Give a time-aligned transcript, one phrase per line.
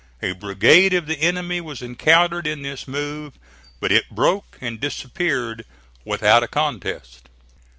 [0.23, 3.37] A brigade of the enemy was encountered in this move;
[3.79, 5.63] but it broke and disappeared
[6.05, 7.29] without a contest.